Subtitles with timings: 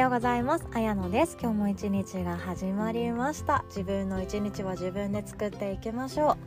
[0.00, 0.66] ようございます。
[0.72, 1.36] あやのです。
[1.38, 3.66] 今日も一日が始まりました。
[3.68, 6.38] 自分の一日は自分で作っていきましょ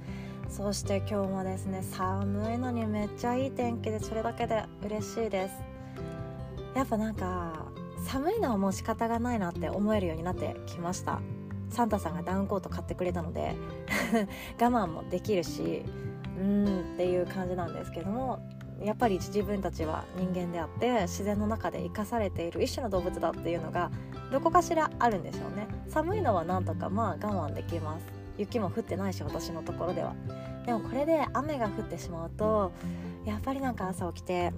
[0.49, 0.51] う。
[0.51, 5.53] そして今日もですね寒いのにめっちゃいい天気でそれだけで嬉しいです。
[6.76, 7.67] やっぱなんか
[8.08, 11.22] 寒いのはもう仕方がないなって思えるようになってきました。
[11.70, 13.56] サンタさんがダウンコート買ってくれたので
[14.60, 15.83] 我慢もできるし
[16.40, 18.40] うーんっていう感じなんですけども
[18.84, 23.91] やっぱり自分たちは人間であって自然の中で生かされている一種の動物だっていうのが
[24.32, 25.68] どこかしらあるんでしょうね。
[25.88, 28.05] 寒いのはなんとかまあ我慢できます。
[28.38, 30.16] 雪も降ってないし私のところでは。
[30.66, 32.72] でもこれで雨が降ってしまうと
[33.26, 34.54] やっぱりなんか朝起きて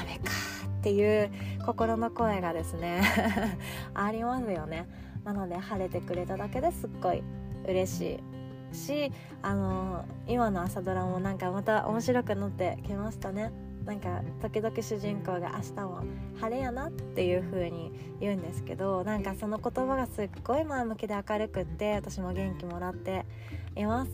[0.00, 0.32] 雨か
[0.78, 1.30] っていう
[1.64, 3.02] 心の声がですね
[3.94, 4.88] ありますよね。
[5.24, 7.22] なので晴れてくれただけですっごい
[7.66, 8.35] 嬉しい。
[8.72, 9.12] し
[9.42, 13.52] あの今の朝ドラもなんかまた面白くなってきましたね。
[13.84, 16.02] なんか時々主人公が明日も
[16.40, 23.24] 晴れやなっていう風に言うんですけどなんかその言葉がすっごい前向きで明るくって私も元気もらって
[23.76, 24.10] います。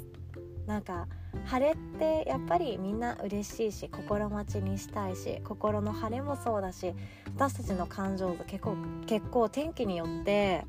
[0.66, 1.09] なんか
[1.47, 6.92] 晴れってやっぱりみんな嬉しいし心待ちにしたいし心の晴れもそうだし
[7.34, 10.64] 私たちの感情図結構結構天気によって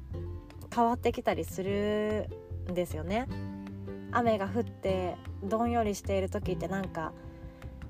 [0.74, 2.30] 変わってきたりする
[2.72, 3.28] んですよね。
[4.14, 7.14] 雨が降ってどんよりしている時ってなんか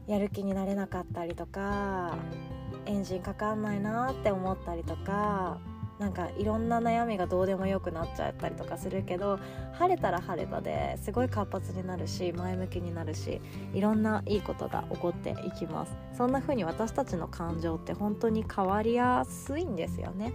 [0.08, 2.16] やる気になれなかったりとか
[2.86, 5.60] エンジンかかんないなって思ったりとか
[6.00, 9.40] なんかいろんな悩みがどうでもよくなっちゃったりとかするけど
[9.74, 13.40] 晴れたら晴れたですごい活発になるし前向きになるし
[13.74, 15.96] いろんないいことが起こっていきます。
[16.18, 20.34] そんな風に私たちの感情って本当に変わりやすいんですよね。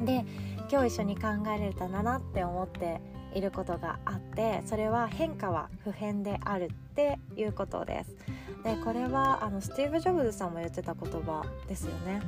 [0.00, 0.24] で
[0.70, 3.00] 今日一緒に考えれたらなって思って
[3.34, 8.16] いることがあってそれは変化は普遍であるっていうことです。
[8.64, 12.20] でこれはあのスティーブ・ジョブズさんも言ってた言葉ですよね。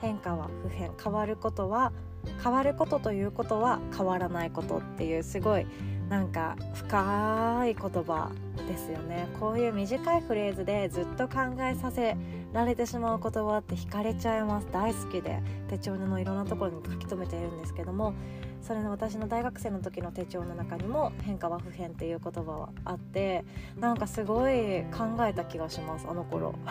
[0.00, 0.92] 変化は普遍。
[1.02, 1.92] 変わることは
[2.42, 5.66] 変わることということは変わらないことっていうすごい
[6.08, 8.30] なんか深い言葉
[8.68, 9.28] ですよね。
[9.40, 12.16] こういう短いフレーズでずっと考えさせ
[12.52, 14.68] られてしまう言葉って惹かれちゃいます。
[14.72, 18.14] 大好きで手帳のいろんなところに書き留めているんですけども
[18.66, 23.44] それの私の大学生の時の手帳の中にも変化は不変っていう言葉はあって
[23.78, 26.54] なんかすごい考えた気がしますあの頃。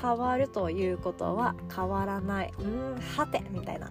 [0.00, 2.52] 変わるということは変わらない。
[2.58, 3.90] うんはてみたいな。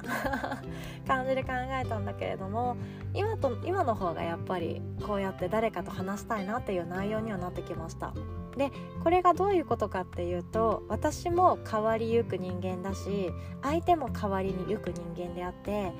[1.07, 2.77] 感じで考えたんだけれども
[3.13, 8.13] 今と今の方がやっぱりこうやって誰かと話したいなっていう内容にはなってきました。
[8.57, 8.71] で
[9.03, 15.91] これがどういうことかっていうと私も変わりゆく人間だし相手も変わりにゆく人間であって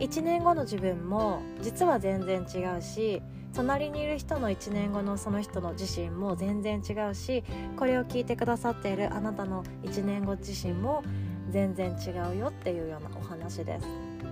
[0.00, 3.22] 1年後の自分も実は全然違うし
[3.54, 7.44] 隣にいる人の1年後のその人の自身も全然違うし
[7.76, 11.02] これを聞いてくださっているあなたの1年後自身も
[11.50, 13.86] 全然違うよっていうようなお話です。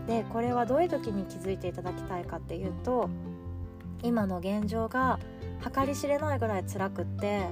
[0.07, 3.11] でこれはどういう時に気づいていただきたいかっていうと
[4.03, 5.19] 今の現状が
[5.75, 7.47] 計り知れないぐらい辛くって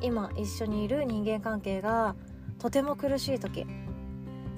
[0.00, 2.14] 今一緒にいる人間関係が
[2.58, 3.66] とても苦しい時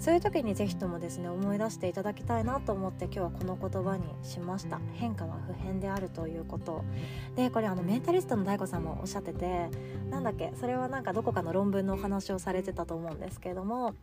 [0.04, 4.78] そういう時にぜひともですね思い出していただきたいなと思って今日はこの言葉にしました。
[4.92, 6.84] 変化は普遍であるということ。
[7.36, 9.70] でこれあのメンタリストの DAIGO さんもおっしゃってて
[10.10, 13.94] なんだっけそれはなんかどこかの論文のお話をされてたと思うんですけれども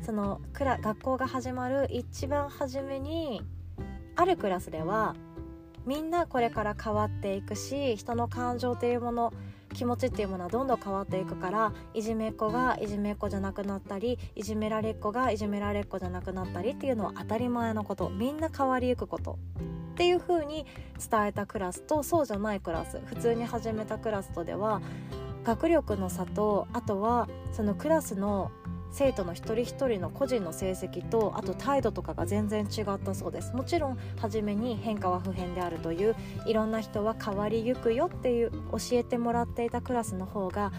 [0.00, 3.42] そのクラ学校が始まる一番初めに
[4.16, 5.14] あるクラスでは
[5.84, 9.32] みんなこれから変わっていくし人の感情っていうもの
[9.74, 18.10] 気持ちっていうものはどんどん変わっていくからいじめっ子がいじめっ子じゃなくなったりいじめられっ子がいじめられっ子じゃなくなったりっていうのは当たり前のこと。
[18.10, 19.38] みんな変わりゆくこと。
[19.92, 20.64] っていう風に
[21.10, 24.80] 伝えたクラスとそうじゃないクラス普通に始めたクラスとでは
[25.44, 28.50] 学力の差とあとはそのクラスの
[28.92, 33.54] 生徒の一人一人の個人の成績とあと態度とかが全然違ったそうです。
[33.54, 40.72] もちろん初めに変化は普遍であるといういろんな人は変わりゆくよっていう教えてもらっていたクラスの方が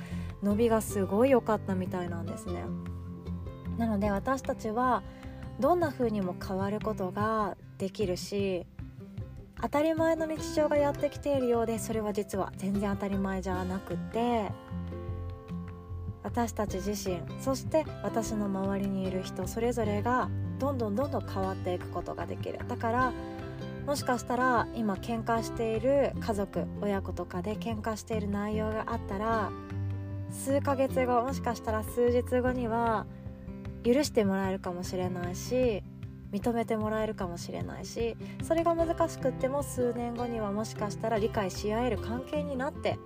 [0.44, 2.64] 伸びがすごい良かったみたいなんですね。
[3.78, 5.04] なので私たちは
[5.60, 8.66] どんな風にも変わることができるし
[9.62, 14.52] 当たり前の日常がやってきているようでそれは実は全然当たり前じゃなくて
[16.34, 20.30] 私たち自身そして私の周りにいる人それぞれが
[20.60, 22.60] どんどんどんどん変わっていくことができる。
[22.68, 23.14] だから
[23.86, 29.52] もしかしたら今喧嘩している家族親子とかで喧嘩している内容があったら
[30.30, 33.06] 数ヶ月後もしかしたら数日後には
[33.84, 35.84] 許してもらえるかもしれないし
[36.32, 42.98] 認めてもらえるかもしれないしそれが難しくっても数年後にはもしかしたら理解し合える関係になって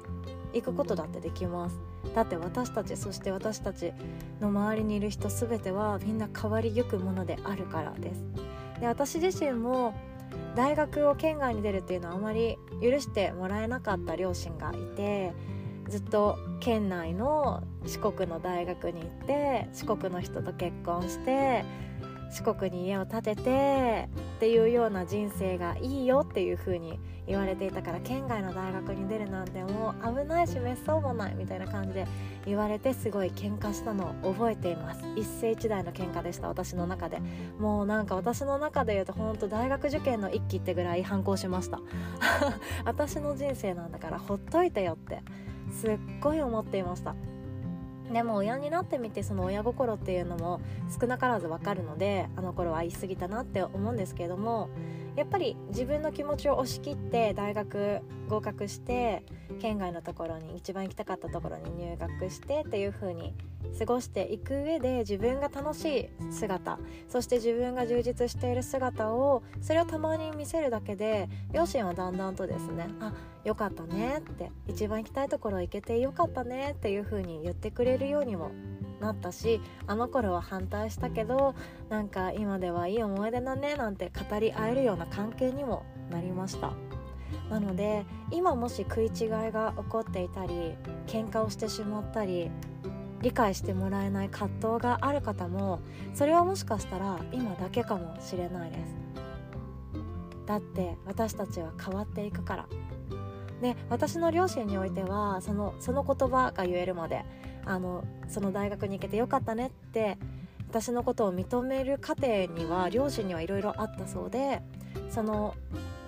[0.56, 1.80] 行くことだってできます。
[2.16, 3.92] だって私たちそして私たち
[4.40, 8.24] の周りにいる人全てはみんな変わりゆくものであるからです。
[8.80, 9.94] で私自身も
[10.56, 15.34] 大学を県外に出るっていうのはあまり許してもらえなかった両親がいて
[15.90, 21.63] ずっと県内の四国の大学に行って四国の人と結婚して
[22.31, 32.06] 四国に家を建ててっていうような人生がいいよっていう風に言われていたから県外の大学に出るなんてもう危ないしめっそうもないみたいな感じで
[32.46, 35.02] 言われてすごい喧嘩したのを覚えています。
[35.16, 37.20] 一世一代の喧嘩でした私の中で。
[37.58, 41.80] もうなんか私の中で言うと本当大学受験の一期ってぐらい反抗しました。
[42.86, 45.24] 私の人生なんだからほっといてよって
[45.72, 47.16] すっごい思っていました
[48.12, 50.62] でも親になってみてその親心っていうのも
[51.00, 54.69] 少なからず分かるのであの頃は言い過ぎたなって思うんですけれども
[55.16, 59.24] やっぱり自分の気持ちを押し切って大学合格して
[59.60, 63.34] 県外のところに一番行きたかったところに入学してっていう風に
[63.78, 66.80] 過ごしていく上で自分が楽しい姿
[67.10, 73.14] そして自分が充実している姿をそれをたまに見せるだけで両親はだんだんとですねあ
[73.44, 78.52] よかったねって一番行きたいところ行けてよかったねっていう風に言ってくれるようにも
[79.00, 81.54] なったしあの頃は反対したけど
[81.90, 86.74] なんか今ではいい思い出だねなんて語り合えるような関係にもなりました。
[87.50, 90.76] なので今もし食い違いが起こっていたり
[91.06, 92.50] 喧嘩をしてしまったり
[93.22, 95.80] 理解してもらえない葛藤がある方も
[96.14, 98.96] それはもしかしたら今だけかもしれないです。
[100.46, 102.68] だって私たちは変わっていくから。
[103.62, 107.26] で私の両親においてはそのその言葉が言えるまで
[107.66, 110.18] あのその大学に行けてよかったねって
[110.70, 114.62] 私のことを認める過程には両親にはいろいろあったそうで
[115.10, 115.56] その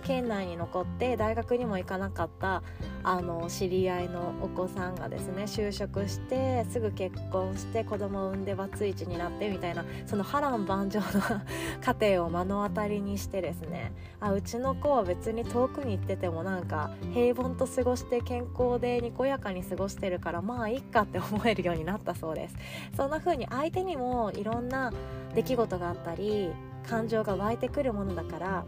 [0.07, 2.63] 県内に残って大学にも行かなかった
[3.04, 11.44] あの知り合いのお子さんがですね就職してすぐ結婚して子供を産んでバツイチになってみたいなその波乱万丈な
[12.00, 22.56] 家庭を目の当たりにしてですねあうちの子は別に遠くに行っててもなんか平凡と過ごして健康でにこやかに過ごしてるからまあいっかって思えるようになったそうです。
[22.95, 24.94] そんな風に相手にもいろんな
[25.36, 26.50] 出来事があったり
[26.88, 28.65] 感情が湧いてくるものだから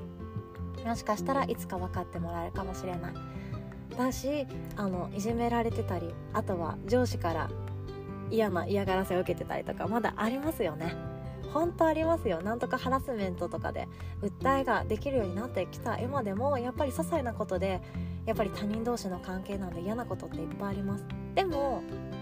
[0.85, 3.13] もしかしたらいつか分かってもらえるかもしれない。
[3.97, 4.47] だし
[4.77, 7.49] あのいじめられてたりあとは上司から
[8.31, 10.95] 嫌な嫌がらせを受けてたりとかまだありますよね。
[11.53, 12.41] 本当ありますよ。
[12.41, 13.87] なんとかハラスメントとかで
[14.21, 15.99] 訴えができるようになってきた。
[15.99, 17.81] 今でもやっぱり些細なことで
[18.25, 21.05] やっぱり他人同士の関係なんで嫌なことっていっぱいあります。
[21.33, 21.81] でも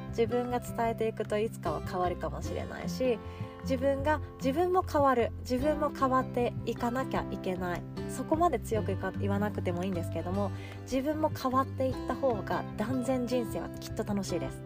[0.09, 3.19] 自分が伝えていくといつかは変わるかもしれないし
[3.63, 5.31] 自分が自分も変わる。
[5.42, 7.81] 自分も変わっていかなきゃいけない。
[8.18, 10.50] そこまで強く言わなくてもいいんですけれども
[10.92, 14.60] 自分も変わっていった方が断然人生はきっと楽しいです。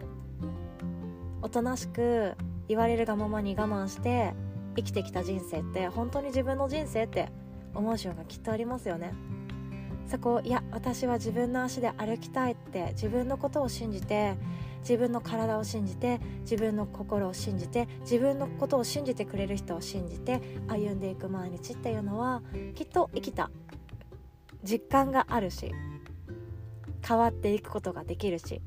[1.42, 2.34] おとなしく
[2.68, 4.32] 言われるがままに我慢して
[4.76, 7.28] 生きてきた人生って本当に自分の人生って
[7.74, 9.12] 思う瞬間きっとありますよね。
[10.06, 14.34] そこいや私は自分の足で歩きたいって自分のことを信じて
[14.82, 22.42] 自分の体を信じて自分の心を信じて自分のことを信じてくれる人を信じて歩んでいく毎日っていうのは
[22.74, 23.50] きっと生きた
[24.62, 25.72] 実感があるし
[27.06, 28.60] 変わっていくことができるし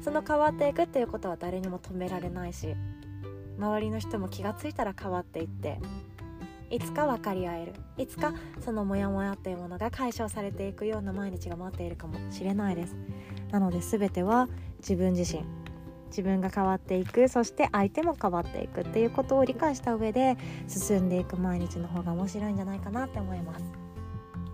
[0.00, 2.74] その変わっていくっていうことは誰にも止められないし
[3.58, 5.80] 周りの人も気が付いたら変わっていって
[6.70, 12.96] いつか分かり合えるいつかそのモヤモヤっていうものが解消されていくような毎日が待っているかもしれないです。
[13.50, 14.48] なので全ては
[14.78, 15.44] 自分自身。
[16.08, 17.28] 自分が変わっていく。
[17.28, 20.36] そして相手も変わっていくっていうことを理解した上で
[20.68, 23.64] 進んでいく毎日の方が面白いんじゃないかなって思います。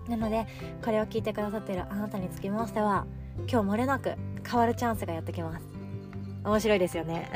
[0.09, 0.45] なので
[0.83, 3.05] これを聞いてくださっているあなたにつきましては
[3.49, 5.72] 今日もれなく変わるチャンスがやってきます。
[6.43, 7.29] 面白いですよね。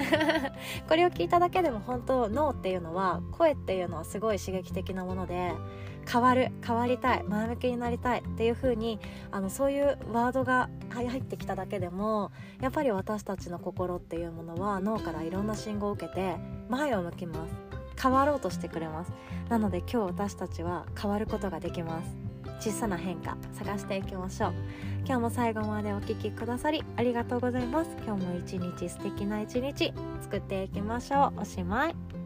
[0.87, 5.53] これを聞いただけでも本当脳っていうのは声っていうのはすごい刺激的なもので
[6.11, 8.99] 変わる変わりたい前向きになりたいっていう風に
[9.31, 16.35] あのそういうワードが入ってきただけでもやっぱり私たちの心っていうものは脳からいろんな信号を受けて
[16.69, 17.67] 前を向きます。
[17.99, 19.11] 変わろうとしてくれます。
[19.49, 22.26] なので今日私たちは変わることができます
[22.59, 24.53] 小さな変化探していきましょう。
[25.05, 27.89] 今日も最後までお聴きくださりありがとうございます。
[28.05, 31.41] 今日も一日素敵な一日作っていきましょう。
[31.41, 32.16] おしまい。